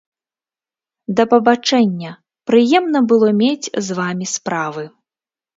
Да 1.19 1.23
пабачэння, 1.33 2.11
прыемна 2.53 2.99
было 3.13 3.29
мець 3.43 3.71
з 3.89 4.03
вамі 4.03 4.25
справы. 4.37 4.83